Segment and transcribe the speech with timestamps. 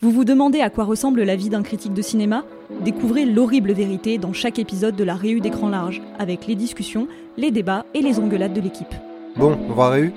[0.00, 2.44] Vous vous demandez à quoi ressemble la vie d'un critique de cinéma?
[2.84, 7.50] Découvrez l'horrible vérité dans chaque épisode de la Réu d'écran large, avec les discussions, les
[7.50, 8.94] débats et les engueulades de l'équipe.
[9.34, 10.12] Bon, on va Réu?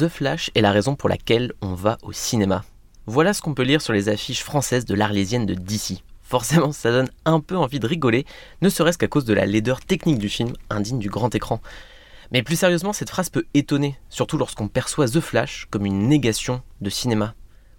[0.00, 2.64] The Flash est la raison pour laquelle on va au cinéma.
[3.04, 6.02] Voilà ce qu'on peut lire sur les affiches françaises de l'Arlésienne de DC.
[6.22, 8.24] Forcément, ça donne un peu envie de rigoler,
[8.62, 11.60] ne serait-ce qu'à cause de la laideur technique du film, indigne du grand écran.
[12.32, 16.62] Mais plus sérieusement, cette phrase peut étonner, surtout lorsqu'on perçoit The Flash comme une négation
[16.80, 17.34] de cinéma.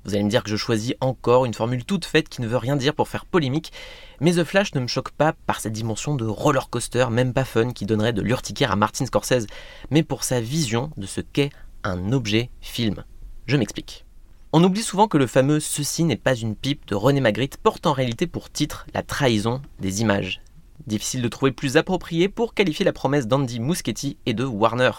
[0.06, 2.58] Vous allez me dire que je choisis encore une formule toute faite qui ne veut
[2.58, 3.74] rien dire pour faire polémique,
[4.20, 7.46] mais The Flash ne me choque pas par sa dimension de roller coaster, même pas
[7.46, 9.48] fun, qui donnerait de l'urticaire à Martin Scorsese,
[9.90, 11.50] mais pour sa vision de ce qu'est
[11.84, 13.04] un objet film.
[13.48, 14.06] Je m'explique.
[14.54, 17.88] On oublie souvent que le fameux Ceci n'est pas une pipe de René Magritte porte
[17.88, 20.42] en réalité pour titre la trahison des images.
[20.88, 24.92] Difficile de trouver plus approprié pour qualifier la promesse d'Andy Muschietti et de Warner,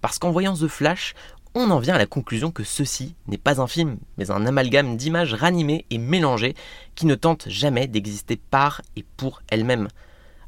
[0.00, 1.14] parce qu'en voyant The Flash,
[1.54, 4.96] on en vient à la conclusion que ceci n'est pas un film, mais un amalgame
[4.96, 6.54] d'images ranimées et mélangées
[6.94, 9.88] qui ne tentent jamais d'exister par et pour elles-mêmes.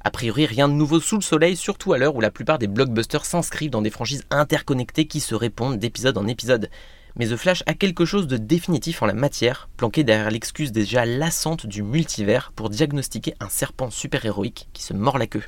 [0.04, 2.66] A priori, rien de nouveau sous le soleil, surtout à l'heure où la plupart des
[2.66, 6.70] blockbusters s'inscrivent dans des franchises interconnectées qui se répondent d'épisode en épisode.
[7.16, 11.04] Mais The Flash a quelque chose de définitif en la matière, planqué derrière l'excuse déjà
[11.04, 15.44] lassante du multivers pour diagnostiquer un serpent super-héroïque qui se mord la queue.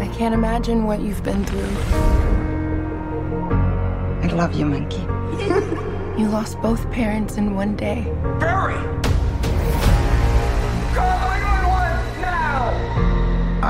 [0.00, 1.62] I can't imagine what you've been through.
[4.22, 5.06] I love you, Monkey.
[6.18, 8.04] You lost both parents in one day.
[8.40, 8.97] Barry!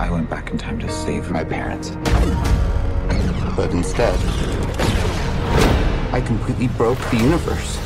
[0.00, 1.90] I went back in time to save my parents.
[3.56, 4.14] But instead,
[6.12, 7.80] I completely broke the universe.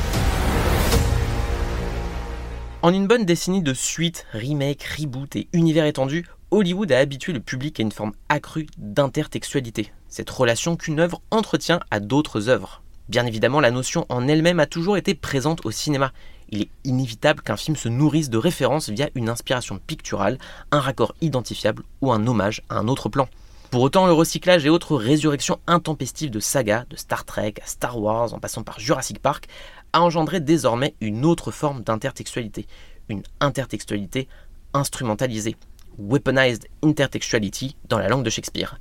[2.83, 7.39] En une bonne décennie de suites, remakes, reboots et univers étendus, Hollywood a habitué le
[7.39, 12.83] public à une forme accrue d'intertextualité, cette relation qu'une œuvre entretient à d'autres œuvres.
[13.09, 16.11] Bien évidemment, la notion en elle-même a toujours été présente au cinéma.
[16.53, 20.37] Il est inévitable qu'un film se nourrisse de références via une inspiration picturale,
[20.69, 23.27] un raccord identifiable ou un hommage à un autre plan.
[23.71, 27.99] Pour autant, le recyclage et autres résurrections intempestives de sagas, de Star Trek à Star
[27.99, 29.47] Wars en passant par Jurassic Park,
[29.93, 32.67] a engendré désormais une autre forme d'intertextualité,
[33.09, 34.27] une intertextualité
[34.75, 35.55] instrumentalisée,
[35.97, 38.77] weaponized intertextuality dans la langue de Shakespeare.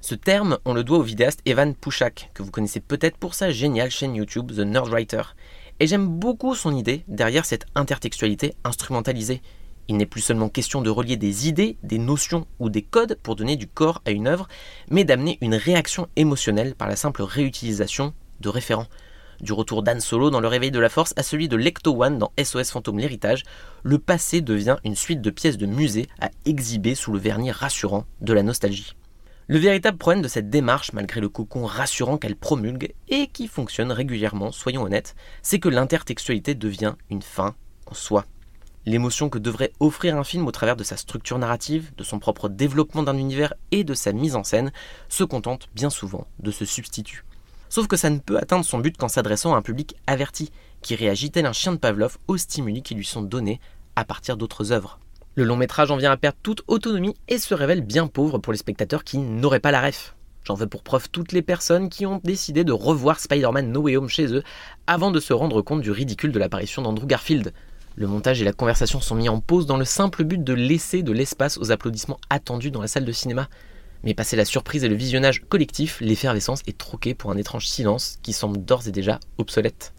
[0.00, 3.50] Ce terme, on le doit au vidéaste Evan Pouchak, que vous connaissez peut-être pour sa
[3.50, 5.22] géniale chaîne YouTube The Nerdwriter.
[5.80, 9.42] Et j'aime beaucoup son idée derrière cette intertextualité instrumentalisée.
[9.86, 13.36] Il n'est plus seulement question de relier des idées, des notions ou des codes pour
[13.36, 14.48] donner du corps à une œuvre,
[14.90, 18.88] mais d'amener une réaction émotionnelle par la simple réutilisation de référents.
[19.40, 22.18] Du retour d'Anne Solo dans Le Réveil de la Force à celui de Lecto One
[22.18, 23.44] dans SOS Fantôme l'Héritage,
[23.84, 28.04] le passé devient une suite de pièces de musée à exhiber sous le vernis rassurant
[28.20, 28.96] de la nostalgie.
[29.50, 33.90] Le véritable problème de cette démarche, malgré le cocon rassurant qu'elle promulgue et qui fonctionne
[33.90, 37.54] régulièrement, soyons honnêtes, c'est que l'intertextualité devient une fin
[37.86, 38.26] en soi.
[38.84, 42.50] L'émotion que devrait offrir un film au travers de sa structure narrative, de son propre
[42.50, 44.70] développement d'un univers et de sa mise en scène
[45.08, 47.24] se contente bien souvent de ce substitut.
[47.70, 50.52] Sauf que ça ne peut atteindre son but qu'en s'adressant à un public averti,
[50.82, 53.60] qui réagit tel un chien de Pavlov aux stimuli qui lui sont donnés
[53.96, 55.00] à partir d'autres œuvres.
[55.38, 58.52] Le long métrage en vient à perdre toute autonomie et se révèle bien pauvre pour
[58.52, 60.16] les spectateurs qui n'auraient pas la ref.
[60.42, 63.98] J'en veux pour preuve toutes les personnes qui ont décidé de revoir Spider-Man No Way
[63.98, 64.42] Home chez eux
[64.88, 67.52] avant de se rendre compte du ridicule de l'apparition d'Andrew Garfield.
[67.94, 71.04] Le montage et la conversation sont mis en pause dans le simple but de laisser
[71.04, 73.48] de l'espace aux applaudissements attendus dans la salle de cinéma.
[74.02, 78.18] Mais passé la surprise et le visionnage collectif, l'effervescence est troquée pour un étrange silence
[78.24, 79.92] qui semble d'ores et déjà obsolète.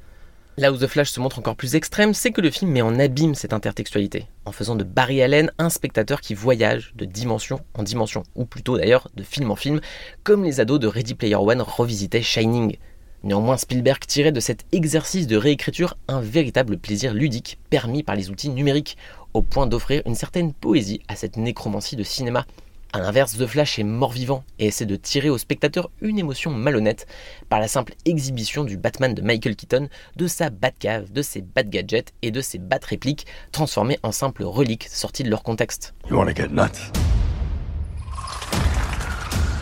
[0.58, 3.00] Là où The Flash se montre encore plus extrême, c'est que le film met en
[3.00, 7.84] abîme cette intertextualité, en faisant de Barry Allen un spectateur qui voyage de dimension en
[7.84, 9.80] dimension, ou plutôt d'ailleurs de film en film,
[10.24, 12.78] comme les ados de Ready Player One revisitaient Shining.
[13.24, 18.30] Néanmoins, Spielberg tirait de cet exercice de réécriture un véritable plaisir ludique permis par les
[18.30, 18.98] outils numériques,
[19.34, 22.46] au point d'offrir une certaine poésie à cette nécromancie de cinéma,
[22.92, 27.06] a l'inverse, The Flash est mort-vivant et essaie de tirer au spectateur une émotion malhonnête
[27.48, 32.14] par la simple exhibition du Batman de Michael Keaton, de sa Batcave, de ses Bat-gadgets
[32.22, 35.94] et de ses Bat-répliques transformées en simples reliques sorties de leur contexte.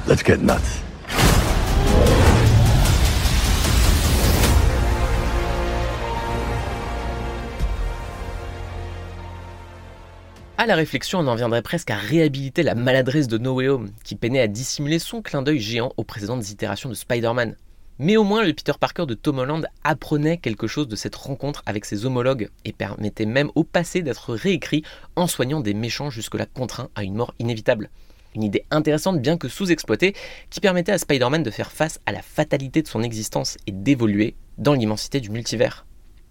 [0.08, 0.87] Let's get nuts.
[10.60, 13.92] À la réflexion, on en viendrait presque à réhabiliter la maladresse de No Way Home,
[14.04, 17.56] qui peinait à dissimuler son clin d'œil géant aux précédentes itérations de Spider-Man.
[18.00, 21.62] Mais au moins, le Peter Parker de Tom Holland apprenait quelque chose de cette rencontre
[21.68, 24.82] avec ses homologues et permettait même au passé d'être réécrit
[25.16, 27.92] en soignant des méchants jusque-là contraints à une mort inévitable.
[28.34, 30.16] Une idée intéressante bien que sous-exploitée
[30.50, 34.34] qui permettait à Spider-Man de faire face à la fatalité de son existence et d'évoluer
[34.58, 35.86] dans l'immensité du multivers.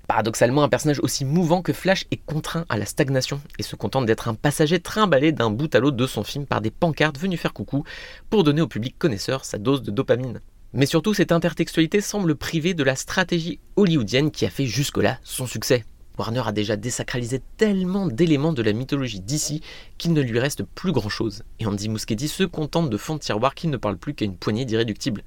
[0.07, 4.07] Paradoxalement, un personnage aussi mouvant que Flash est contraint à la stagnation et se contente
[4.07, 7.37] d'être un passager trimballé d'un bout à l'autre de son film par des pancartes venues
[7.37, 7.85] faire coucou
[8.31, 10.41] pour donner au public connaisseur sa dose de dopamine.
[10.73, 15.47] Mais surtout, cette intertextualité semble privée de la stratégie hollywoodienne qui a fait jusque-là son
[15.47, 15.85] succès.
[16.19, 19.61] Warner a déjà désacralisé tellement d'éléments de la mythologie d'ici
[19.99, 23.55] qu'il ne lui reste plus grand-chose, et Andy Muschietti se contente de fonds de tiroir
[23.55, 25.25] qui ne parle plus qu'à une poignée d'irréductibles.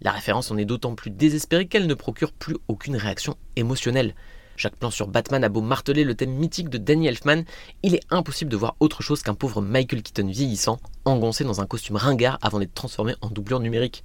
[0.00, 4.14] La référence en est d'autant plus désespérée qu'elle ne procure plus aucune réaction émotionnelle.
[4.56, 7.44] Chaque plan sur Batman a beau marteler le thème mythique de Danny Elfman,
[7.84, 11.66] il est impossible de voir autre chose qu'un pauvre Michael Keaton vieillissant, engoncé dans un
[11.66, 14.02] costume ringard avant d'être transformé en doublure numérique.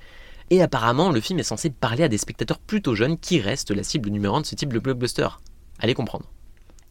[0.51, 3.84] Et apparemment, le film est censé parler à des spectateurs plutôt jeunes qui restent la
[3.84, 5.28] cible numéro 1 de ce type de blockbuster.
[5.80, 6.30] Allez comprendre.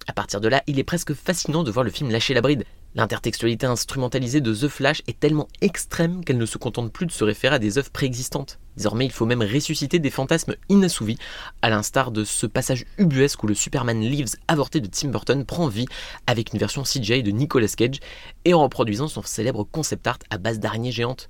[0.09, 2.65] À partir de là, il est presque fascinant de voir le film lâcher la bride.
[2.95, 7.25] L'intertextualité instrumentalisée de The Flash est tellement extrême qu'elle ne se contente plus de se
[7.25, 8.59] référer à des œuvres préexistantes.
[8.77, 11.17] Désormais, il faut même ressusciter des fantasmes inassouvis,
[11.63, 15.69] à l'instar de ce passage ubuesque où le Superman Lives avorté de Tim Burton prend
[15.69, 15.87] vie
[16.27, 18.01] avec une version CGI de Nicolas Cage
[18.45, 21.29] et en reproduisant son célèbre concept art à base d'araignées géantes.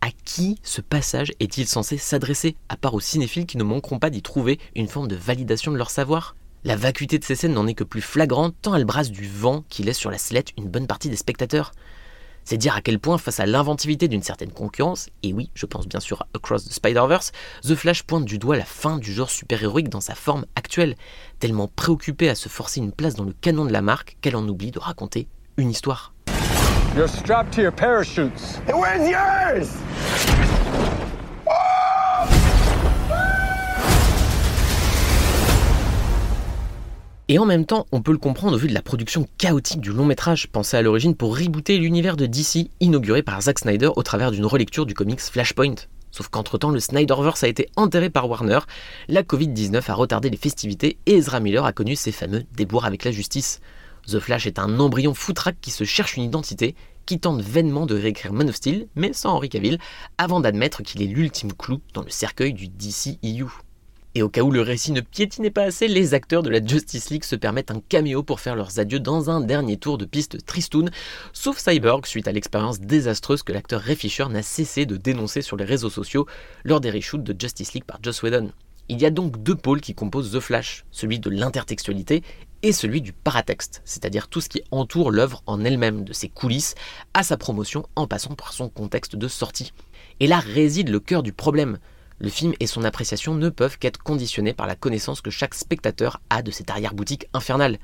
[0.00, 4.10] À qui ce passage est-il censé s'adresser, à part aux cinéphiles qui ne manqueront pas
[4.10, 6.34] d'y trouver une forme de validation de leur savoir?
[6.64, 9.64] La vacuité de ces scènes n'en est que plus flagrante tant elle brasse du vent
[9.68, 11.72] qui laisse sur la sellette une bonne partie des spectateurs.
[12.46, 15.86] C'est dire à quel point, face à l'inventivité d'une certaine concurrence, et oui, je pense
[15.86, 17.32] bien sûr à Across the Spider-Verse,
[17.62, 20.96] The Flash pointe du doigt la fin du genre super-héroïque dans sa forme actuelle,
[21.38, 24.46] tellement préoccupée à se forcer une place dans le canon de la marque qu'elle en
[24.46, 26.12] oublie de raconter une histoire.
[26.96, 28.60] You're strapped to your parachutes.
[28.68, 30.63] where's yours?
[37.34, 39.90] Et en même temps, on peut le comprendre au vu de la production chaotique du
[39.90, 44.04] long métrage pensé à l'origine pour rebooter l'univers de DC inauguré par Zack Snyder au
[44.04, 45.74] travers d'une relecture du comics Flashpoint.
[46.12, 48.60] Sauf qu'entre-temps, le Snyderverse a été enterré par Warner,
[49.08, 53.02] la Covid-19 a retardé les festivités et Ezra Miller a connu ses fameux déboires avec
[53.02, 53.60] la justice.
[54.06, 57.96] The Flash est un embryon foutraque qui se cherche une identité, qui tente vainement de
[57.96, 59.80] réécrire Man of Steel, mais sans Henry Cavill,
[60.18, 63.46] avant d'admettre qu'il est l'ultime clou dans le cercueil du DC EU.
[64.16, 67.10] Et au cas où le récit ne piétinait pas assez, les acteurs de la Justice
[67.10, 70.46] League se permettent un caméo pour faire leurs adieux dans un dernier tour de piste
[70.46, 70.90] tristoun,
[71.32, 75.56] sauf Cyborg suite à l'expérience désastreuse que l'acteur Ray Fisher n'a cessé de dénoncer sur
[75.56, 76.26] les réseaux sociaux
[76.62, 78.52] lors des reshoots de Justice League par Joss Whedon.
[78.88, 82.22] Il y a donc deux pôles qui composent The Flash, celui de l'intertextualité
[82.62, 86.76] et celui du paratexte, c'est-à-dire tout ce qui entoure l'œuvre en elle-même, de ses coulisses
[87.14, 89.72] à sa promotion en passant par son contexte de sortie.
[90.20, 91.78] Et là réside le cœur du problème.
[92.18, 96.20] Le film et son appréciation ne peuvent qu'être conditionnés par la connaissance que chaque spectateur
[96.30, 97.78] a de cette arrière-boutique infernale.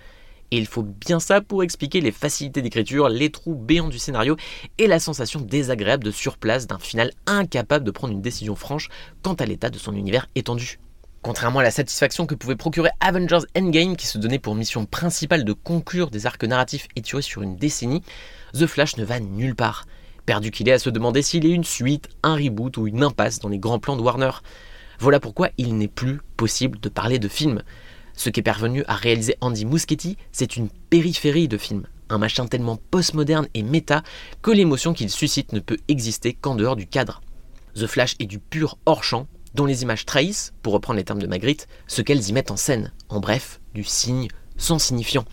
[0.52, 4.36] Et il faut bien ça pour expliquer les facilités d'écriture, les trous béants du scénario
[4.78, 8.88] et la sensation désagréable de surplace d'un final incapable de prendre une décision franche
[9.22, 10.78] quant à l'état de son univers étendu.
[11.22, 15.44] Contrairement à la satisfaction que pouvait procurer Avengers Endgame qui se donnait pour mission principale
[15.44, 18.02] de conclure des arcs narratifs étirés sur une décennie,
[18.54, 19.84] The Flash ne va nulle part
[20.30, 23.40] perdu qu'il est à se demander s'il est une suite, un reboot ou une impasse
[23.40, 24.30] dans les grands plans de Warner.
[25.00, 27.64] Voilà pourquoi il n'est plus possible de parler de film.
[28.14, 32.78] Ce qu'est parvenu à réaliser Andy Muschietti, c'est une périphérie de film, un machin tellement
[32.92, 34.04] postmoderne et méta
[34.40, 37.22] que l'émotion qu'il suscite ne peut exister qu'en dehors du cadre.
[37.74, 41.26] The Flash est du pur hors-champ, dont les images trahissent, pour reprendre les termes de
[41.26, 45.24] Magritte, ce qu'elles y mettent en scène, en bref, du signe sans signifiant.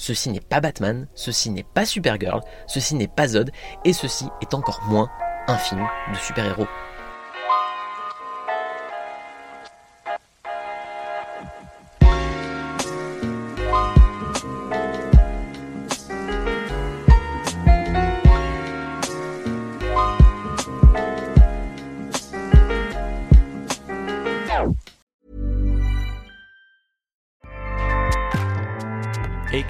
[0.00, 3.50] Ceci n'est pas Batman, ceci n'est pas Supergirl, ceci n'est pas Zod,
[3.84, 5.10] et ceci est encore moins
[5.46, 6.66] un film de super-héros.